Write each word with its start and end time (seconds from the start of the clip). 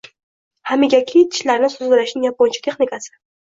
Hamigaki: 0.69 1.21
tishlarni 1.35 1.71
tozalashning 1.75 2.29
yaponcha 2.31 2.67
texnikasi 2.71 3.17